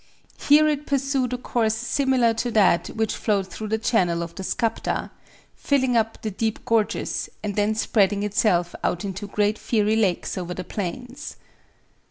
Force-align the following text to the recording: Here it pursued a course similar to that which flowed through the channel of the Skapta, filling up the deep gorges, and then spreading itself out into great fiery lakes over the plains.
Here 0.39 0.67
it 0.67 0.87
pursued 0.87 1.31
a 1.31 1.37
course 1.37 1.75
similar 1.75 2.33
to 2.33 2.49
that 2.53 2.87
which 2.87 3.15
flowed 3.15 3.45
through 3.49 3.67
the 3.67 3.77
channel 3.77 4.23
of 4.23 4.33
the 4.33 4.41
Skapta, 4.41 5.11
filling 5.55 5.95
up 5.95 6.19
the 6.23 6.31
deep 6.31 6.65
gorges, 6.65 7.29
and 7.43 7.55
then 7.55 7.75
spreading 7.75 8.23
itself 8.23 8.73
out 8.83 9.05
into 9.05 9.27
great 9.27 9.59
fiery 9.59 9.95
lakes 9.95 10.39
over 10.39 10.55
the 10.55 10.63
plains. 10.63 11.35